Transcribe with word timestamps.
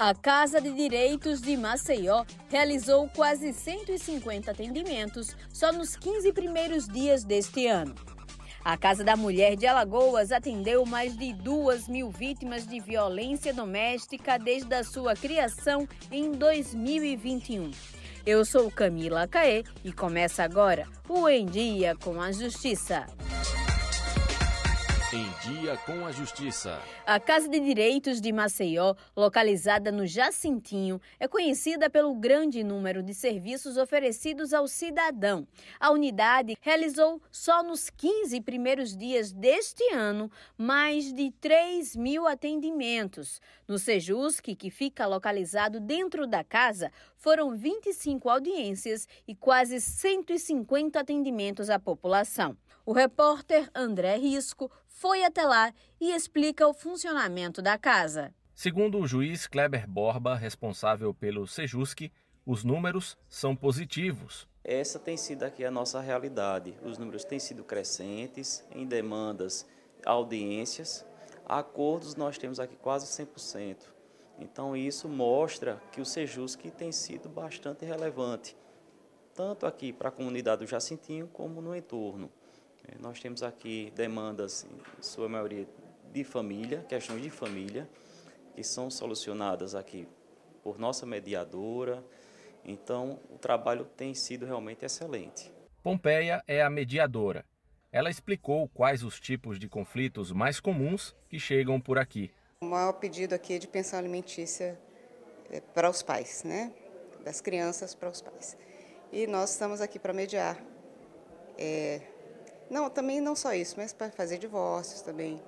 A 0.00 0.14
Casa 0.14 0.60
de 0.60 0.72
Direitos 0.72 1.40
de 1.40 1.56
Maceió 1.56 2.24
realizou 2.48 3.08
quase 3.08 3.52
150 3.52 4.48
atendimentos 4.48 5.34
só 5.52 5.72
nos 5.72 5.96
15 5.96 6.32
primeiros 6.32 6.86
dias 6.86 7.24
deste 7.24 7.66
ano. 7.66 7.96
A 8.64 8.76
Casa 8.76 9.02
da 9.02 9.16
Mulher 9.16 9.56
de 9.56 9.66
Alagoas 9.66 10.30
atendeu 10.30 10.86
mais 10.86 11.16
de 11.16 11.32
duas 11.32 11.88
mil 11.88 12.10
vítimas 12.12 12.64
de 12.64 12.78
violência 12.78 13.52
doméstica 13.52 14.38
desde 14.38 14.72
a 14.72 14.84
sua 14.84 15.16
criação 15.16 15.88
em 16.12 16.30
2021. 16.30 17.72
Eu 18.24 18.44
sou 18.44 18.70
Camila 18.70 19.26
Caê 19.26 19.64
e 19.82 19.92
começa 19.92 20.44
agora 20.44 20.86
o 21.08 21.28
Em 21.28 21.44
Dia 21.44 21.96
com 21.96 22.20
a 22.20 22.30
Justiça. 22.30 23.04
Em 25.10 25.24
Dia 25.40 25.74
com 25.86 26.04
a 26.04 26.12
Justiça. 26.12 26.82
A 27.06 27.18
Casa 27.18 27.48
de 27.48 27.58
Direitos 27.58 28.20
de 28.20 28.30
Maceió, 28.30 28.94
localizada 29.16 29.90
no 29.90 30.06
Jacintinho, 30.06 31.00
é 31.18 31.26
conhecida 31.26 31.88
pelo 31.88 32.14
grande 32.14 32.62
número 32.62 33.02
de 33.02 33.14
serviços 33.14 33.78
oferecidos 33.78 34.52
ao 34.52 34.68
cidadão. 34.68 35.48
A 35.80 35.90
unidade 35.90 36.58
realizou, 36.60 37.22
só 37.30 37.62
nos 37.62 37.88
15 37.88 38.38
primeiros 38.42 38.94
dias 38.94 39.32
deste 39.32 39.82
ano, 39.94 40.30
mais 40.58 41.10
de 41.10 41.30
3 41.40 41.96
mil 41.96 42.26
atendimentos. 42.26 43.40
No 43.66 43.78
Sejusc, 43.78 44.44
que 44.54 44.70
fica 44.70 45.06
localizado 45.06 45.80
dentro 45.80 46.26
da 46.26 46.44
casa, 46.44 46.92
foram 47.16 47.56
25 47.56 48.28
audiências 48.28 49.08
e 49.26 49.34
quase 49.34 49.80
150 49.80 51.00
atendimentos 51.00 51.70
à 51.70 51.78
população. 51.78 52.58
O 52.88 52.92
repórter 52.92 53.70
André 53.74 54.16
Risco 54.16 54.70
foi 54.98 55.22
até 55.22 55.44
lá 55.44 55.72
e 56.00 56.12
explica 56.12 56.66
o 56.66 56.74
funcionamento 56.74 57.62
da 57.62 57.78
casa. 57.78 58.34
Segundo 58.52 58.98
o 58.98 59.06
juiz 59.06 59.46
Kleber 59.46 59.88
Borba, 59.88 60.34
responsável 60.34 61.14
pelo 61.14 61.46
Sejusc, 61.46 62.10
os 62.44 62.64
números 62.64 63.16
são 63.28 63.54
positivos. 63.54 64.48
Essa 64.64 64.98
tem 64.98 65.16
sido 65.16 65.44
aqui 65.44 65.64
a 65.64 65.70
nossa 65.70 66.00
realidade. 66.00 66.74
Os 66.82 66.98
números 66.98 67.24
têm 67.24 67.38
sido 67.38 67.62
crescentes 67.62 68.64
em 68.72 68.84
demandas, 68.86 69.64
audiências. 70.04 71.06
Acordos 71.46 72.16
nós 72.16 72.36
temos 72.36 72.58
aqui 72.58 72.74
quase 72.74 73.06
100%. 73.06 73.76
Então 74.40 74.76
isso 74.76 75.08
mostra 75.08 75.80
que 75.92 76.00
o 76.00 76.04
Sejusc 76.04 76.60
tem 76.72 76.90
sido 76.90 77.28
bastante 77.28 77.84
relevante, 77.84 78.56
tanto 79.32 79.64
aqui 79.64 79.92
para 79.92 80.08
a 80.08 80.12
comunidade 80.12 80.64
do 80.64 80.68
Jacintinho 80.68 81.28
como 81.28 81.62
no 81.62 81.74
entorno. 81.74 82.28
É, 82.88 82.98
nós 82.98 83.20
temos 83.20 83.42
aqui 83.42 83.92
demandas, 83.94 84.64
em 84.64 85.02
sua 85.02 85.28
maioria, 85.28 85.66
de 86.12 86.24
família, 86.24 86.84
questões 86.88 87.22
de 87.22 87.30
família, 87.30 87.88
que 88.54 88.64
são 88.64 88.90
solucionadas 88.90 89.74
aqui 89.74 90.08
por 90.62 90.78
nossa 90.78 91.04
mediadora. 91.04 92.02
Então, 92.64 93.20
o 93.30 93.38
trabalho 93.38 93.84
tem 93.84 94.14
sido 94.14 94.46
realmente 94.46 94.84
excelente. 94.84 95.52
Pompeia 95.82 96.42
é 96.46 96.62
a 96.62 96.70
mediadora. 96.70 97.44
Ela 97.92 98.10
explicou 98.10 98.68
quais 98.68 99.02
os 99.02 99.18
tipos 99.20 99.58
de 99.58 99.68
conflitos 99.68 100.32
mais 100.32 100.60
comuns 100.60 101.14
que 101.28 101.38
chegam 101.38 101.80
por 101.80 101.98
aqui. 101.98 102.30
O 102.60 102.66
maior 102.66 102.92
pedido 102.94 103.34
aqui 103.34 103.54
é 103.54 103.58
de 103.58 103.68
pensão 103.68 103.98
alimentícia 103.98 104.78
é, 105.50 105.60
para 105.60 105.88
os 105.88 106.02
pais, 106.02 106.42
né? 106.44 106.72
Das 107.24 107.40
crianças 107.40 107.94
para 107.94 108.08
os 108.08 108.20
pais. 108.20 108.56
E 109.12 109.26
nós 109.26 109.52
estamos 109.52 109.80
aqui 109.80 109.98
para 109.98 110.12
mediar. 110.12 110.62
É, 111.56 112.02
não, 112.70 112.90
também 112.90 113.20
não 113.20 113.34
só 113.34 113.52
isso, 113.54 113.74
mas 113.76 113.92
para 113.92 114.10
fazer 114.10 114.38
divórcios 114.38 115.00
também 115.00 115.40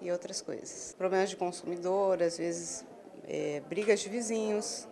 e 0.00 0.10
outras 0.10 0.40
coisas. 0.40 0.94
Problemas 0.96 1.30
de 1.30 1.36
consumidor, 1.36 2.22
às 2.22 2.38
vezes 2.38 2.84
é, 3.26 3.60
brigas 3.68 4.00
de 4.00 4.08
vizinhos, 4.08 4.88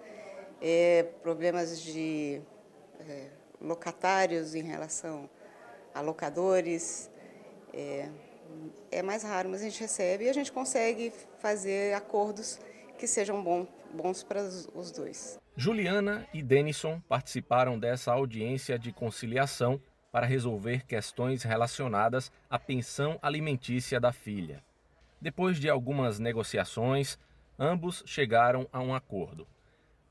é, 0.60 1.04
problemas 1.22 1.80
de 1.80 2.40
é, 3.00 3.28
locatários 3.60 4.54
em 4.54 4.62
relação 4.62 5.28
a 5.94 6.00
locadores. 6.00 7.10
É, 7.72 8.08
é 8.90 9.02
mais 9.02 9.22
raro, 9.22 9.48
mas 9.48 9.62
a 9.62 9.64
gente 9.64 9.80
recebe 9.80 10.24
e 10.24 10.28
a 10.28 10.32
gente 10.32 10.52
consegue 10.52 11.12
fazer 11.38 11.94
acordos 11.94 12.60
que 12.96 13.06
sejam 13.06 13.42
bom, 13.42 13.66
bons 13.92 14.22
para 14.22 14.42
os 14.42 14.90
dois. 14.90 15.38
Juliana 15.56 16.26
e 16.32 16.42
Denison 16.42 17.00
participaram 17.08 17.78
dessa 17.78 18.12
audiência 18.12 18.78
de 18.78 18.92
conciliação 18.92 19.80
para 20.14 20.26
resolver 20.26 20.86
questões 20.86 21.42
relacionadas 21.42 22.30
à 22.48 22.56
pensão 22.56 23.18
alimentícia 23.20 23.98
da 23.98 24.12
filha. 24.12 24.62
Depois 25.20 25.58
de 25.58 25.68
algumas 25.68 26.20
negociações, 26.20 27.18
ambos 27.58 28.00
chegaram 28.06 28.68
a 28.72 28.78
um 28.78 28.94
acordo. 28.94 29.44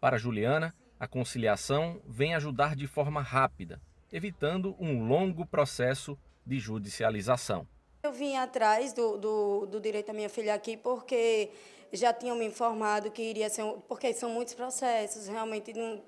Para 0.01 0.17
Juliana, 0.17 0.75
a 0.99 1.07
conciliação 1.07 2.01
vem 2.05 2.35
ajudar 2.35 2.75
de 2.75 2.85
forma 2.85 3.21
rápida, 3.21 3.79
evitando 4.11 4.75
um 4.77 5.07
longo 5.07 5.45
processo 5.45 6.19
de 6.45 6.59
judicialização. 6.59 7.65
Eu 8.03 8.11
vim 8.11 8.35
atrás 8.35 8.91
do, 8.91 9.17
do, 9.17 9.65
do, 9.67 9.79
direito 9.79 10.07
da 10.07 10.13
minha 10.13 10.27
filha 10.27 10.53
aqui 10.53 10.75
porque 10.75 11.49
já 11.93 12.11
tinham 12.11 12.35
me 12.35 12.43
informado 12.43 13.09
que 13.09 13.21
iria 13.21 13.49
ser, 13.49 13.63
porque 13.87 14.13
são 14.13 14.29
muitos 14.29 14.53
processos, 14.53 15.29
realmente 15.29 15.71
não, 15.71 16.03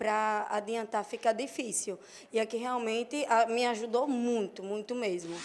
para 0.00 0.46
adiantar 0.48 1.04
fica 1.04 1.30
difícil. 1.34 1.98
E 2.32 2.40
aqui 2.40 2.56
realmente 2.56 3.26
me 3.48 3.66
ajudou 3.66 4.08
muito, 4.08 4.62
muito 4.62 4.94
mesmo. 4.94 5.36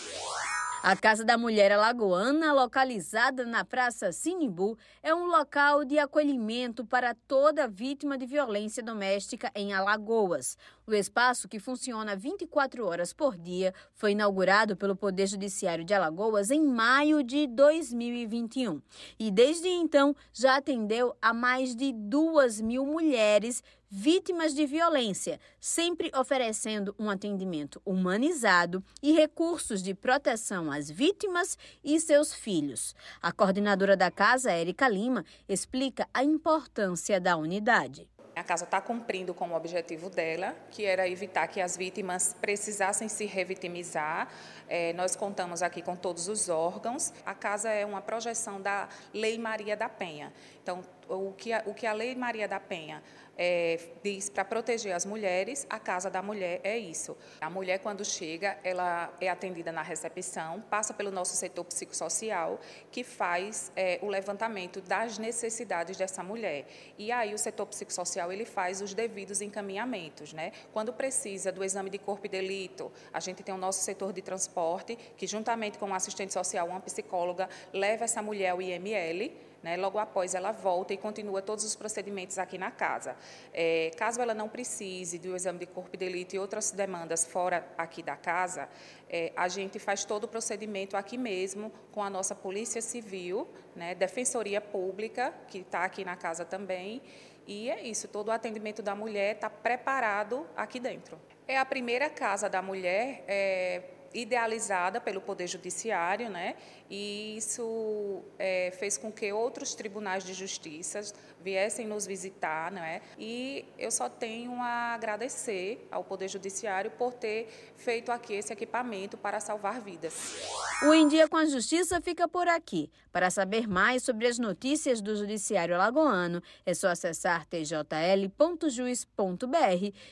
A 0.82 0.96
Casa 0.96 1.26
da 1.26 1.36
Mulher 1.36 1.72
Alagoana, 1.72 2.54
localizada 2.54 3.44
na 3.44 3.66
Praça 3.66 4.12
Sinimbu, 4.12 4.78
é 5.02 5.16
um 5.16 5.26
local 5.26 5.84
de 5.84 5.98
acolhimento 5.98 6.86
para 6.86 7.16
toda 7.28 7.68
vítima 7.68 8.20
de 8.20 8.28
violência 8.28 8.84
doméstica 8.84 9.52
em 9.56 9.74
Alagoas. 9.74 10.56
O 10.86 10.94
espaço, 10.94 11.50
que 11.50 11.60
funciona 11.60 12.16
24 12.16 12.86
horas 12.86 13.12
por 13.12 13.36
dia, 13.36 13.74
foi 13.96 14.12
inaugurado 14.12 14.78
pelo 14.78 14.96
Poder 14.96 15.26
Judiciário 15.26 15.84
de 15.84 15.92
Alagoas 15.92 16.52
em 16.52 16.64
maio 16.64 17.24
de 17.24 17.48
2021. 17.48 18.80
E 19.18 19.32
desde 19.32 19.68
então 19.68 20.16
já 20.32 20.58
atendeu 20.58 21.16
a 21.20 21.34
mais 21.34 21.76
de 21.76 21.92
duas 21.92 22.62
mil 22.62 22.86
mulheres 22.86 23.64
vítimas 23.90 24.54
de 24.54 24.66
violência, 24.66 25.40
sempre 25.60 26.12
oferecendo 26.16 26.96
um 26.98 27.10
atendimento 27.10 27.82
humanizado 27.86 28.84
e 29.02 29.14
recursos 29.14 29.82
de 29.82 29.94
proteção 29.94 30.72
às 30.72 30.90
vítimas 30.90 31.58
e 31.84 32.00
seus 32.00 32.34
filhos. 32.34 32.96
A 33.22 33.32
coordenadora 33.32 33.96
da 33.96 34.10
casa, 34.10 34.52
Érica 34.52 34.88
Lima, 34.88 35.26
explica 35.48 36.08
a 36.14 36.24
importância 36.24 37.20
da 37.20 37.38
unidade. 37.38 38.08
A 38.36 38.44
casa 38.44 38.66
está 38.66 38.82
cumprindo 38.82 39.34
com 39.34 39.48
o 39.50 39.56
objetivo 39.56 40.10
dela, 40.10 40.54
que 40.70 40.84
era 40.86 41.08
evitar 41.08 41.48
que 41.48 41.62
as 41.62 41.78
vítimas 41.78 42.36
precisassem 42.42 43.08
se 43.08 43.26
revitimizar. 43.26 44.28
É, 44.68 44.92
nós 44.94 45.16
contamos 45.16 45.64
aqui 45.64 45.82
com 45.82 45.96
todos 45.96 46.28
os 46.28 46.50
órgãos. 46.50 47.14
A 47.26 47.34
casa 47.34 47.70
é 47.70 47.86
uma 47.86 48.02
projeção 48.02 48.62
da 48.62 48.90
Lei 49.14 49.38
Maria 49.38 49.78
da 49.78 49.88
Penha. 49.88 50.34
Então, 50.62 50.82
o 51.08 51.32
que 51.34 51.54
a, 51.54 51.64
o 51.66 51.74
que 51.74 51.88
a 51.88 51.94
Lei 51.94 52.14
Maria 52.16 52.48
da 52.48 52.60
Penha 52.60 53.02
é, 53.38 53.80
diz 54.04 54.30
para 54.30 54.46
proteger 54.46 54.94
as 54.94 55.06
mulheres, 55.06 55.66
a 55.70 55.80
Casa 55.80 56.10
da 56.10 56.22
Mulher 56.22 56.62
é 56.64 56.78
isso. 56.78 57.18
A 57.40 57.50
mulher, 57.50 57.80
quando 57.80 58.04
chega, 58.06 58.58
ela 58.64 59.14
é 59.20 59.30
atendida 59.30 59.72
na 59.72 59.82
recepção, 59.82 60.62
passa 60.62 60.94
pelo 60.94 61.12
nosso 61.12 61.36
setor 61.36 61.66
psicossocial, 61.66 62.60
que 62.92 63.04
faz 63.04 63.72
é, 63.76 64.00
o 64.02 64.08
levantamento 64.08 64.82
das 64.82 65.18
necessidades 65.18 65.98
dessa 65.98 66.24
mulher. 66.24 66.66
E 66.98 67.12
aí 67.12 67.34
o 67.34 67.38
setor 67.38 67.66
psicossocial 67.68 68.25
ele 68.32 68.46
faz 68.46 68.82
os 68.82 68.94
devidos 68.94 69.42
encaminhamentos. 69.42 70.34
Né? 70.34 70.52
Quando 70.74 70.94
precisa 70.94 71.52
do 71.52 71.64
exame 71.64 71.90
de 71.90 71.98
corpo 71.98 72.26
e 72.26 72.30
delito, 72.30 72.92
a 73.14 73.20
gente 73.20 73.44
tem 73.44 73.54
o 73.54 73.58
nosso 73.58 73.84
setor 73.84 74.14
de 74.14 74.22
transporte, 74.22 74.98
que 75.18 75.28
juntamente 75.28 75.78
com 75.78 75.88
um 75.88 75.94
assistente 75.94 76.34
social, 76.34 76.68
uma 76.68 76.80
psicóloga, 76.80 77.50
leva 77.74 78.04
essa 78.06 78.22
mulher 78.22 78.50
ao 78.50 78.62
IML, 78.62 79.32
né? 79.66 79.76
Logo 79.78 79.98
após 79.98 80.36
ela 80.36 80.52
volta 80.52 80.94
e 80.94 80.98
continua 80.98 81.42
todos 81.42 81.66
os 81.66 81.76
procedimentos 81.76 82.38
aqui 82.38 82.56
na 82.56 82.70
casa. 82.70 83.16
É, 83.52 83.90
caso 83.98 84.22
ela 84.22 84.36
não 84.36 84.48
precise 84.48 85.18
do 85.18 85.36
exame 85.36 85.58
de 85.58 85.66
corpo 85.66 85.90
de 85.90 85.98
delito 85.98 86.36
e 86.36 86.40
outras 86.40 86.70
demandas 86.70 87.26
fora 87.26 87.68
aqui 87.76 88.04
da 88.04 88.16
casa, 88.16 88.70
é, 89.10 89.34
a 89.36 89.48
gente 89.48 89.80
faz 89.80 90.06
todo 90.06 90.26
o 90.26 90.28
procedimento 90.28 90.96
aqui 90.96 91.18
mesmo 91.18 91.72
com 91.92 92.04
a 92.04 92.12
nossa 92.12 92.36
Polícia 92.36 92.80
Civil, 92.80 93.48
né? 93.76 93.96
Defensoria 93.96 94.62
Pública, 94.62 95.34
que 95.48 95.58
está 95.60 95.84
aqui 95.84 96.06
na 96.06 96.16
casa 96.16 96.46
também. 96.46 97.02
E 97.48 97.70
é 97.70 97.82
isso, 97.82 98.08
todo 98.08 98.30
o 98.30 98.32
atendimento 98.32 98.82
da 98.82 98.96
mulher 98.96 99.36
está 99.36 99.50
preparado 99.50 100.48
aqui 100.56 100.80
dentro. 100.80 101.20
É 101.48 101.58
a 101.58 101.66
primeira 101.66 102.10
casa 102.10 102.50
da 102.50 102.62
mulher 102.62 103.24
é, 103.28 103.84
idealizada 104.16 105.00
pelo 105.02 105.22
Poder 105.22 105.48
Judiciário, 105.48 106.30
né? 106.30 106.56
e 106.90 107.36
isso 107.38 108.22
é, 108.38 108.72
fez 108.78 108.98
com 108.98 109.12
que 109.12 109.32
outros 109.34 109.74
tribunais 109.74 110.24
de 110.24 110.34
justiça 110.34 111.02
viessem 111.42 111.88
nos 111.88 112.06
visitar, 112.06 112.72
não 112.72 112.82
é? 112.82 113.02
E 113.18 113.66
eu 113.78 113.92
só 113.92 114.08
tenho 114.10 114.54
a 114.62 114.94
agradecer 114.94 115.88
ao 115.92 116.04
Poder 116.04 116.28
Judiciário 116.28 116.92
por 116.92 117.14
ter 117.14 117.74
feito 117.76 118.12
aqui 118.12 118.34
esse 118.34 118.54
equipamento 118.54 119.18
para 119.18 119.40
salvar 119.40 119.82
vidas. 119.82 120.36
O 120.84 120.94
Em 120.94 121.08
Dia 121.08 121.28
com 121.28 121.38
a 121.38 121.46
Justiça 121.46 122.00
fica 122.02 122.28
por 122.28 122.48
aqui. 122.48 122.92
Para 123.12 123.30
saber 123.30 123.68
mais 123.68 124.04
sobre 124.04 124.28
as 124.28 124.38
notícias 124.38 125.02
do 125.02 125.16
Judiciário 125.16 125.76
Alagoano, 125.76 126.42
é 126.66 126.74
só 126.74 126.90
acessar 126.90 127.46
tjl.juiz.br 127.48 127.96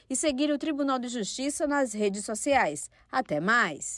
e 0.10 0.16
seguir 0.16 0.52
o 0.52 0.58
Tribunal 0.58 1.00
de 1.00 1.08
Justiça 1.08 1.68
nas 1.68 1.94
redes 1.94 2.26
sociais. 2.26 2.90
Até 3.12 3.40
mais! 3.40 3.93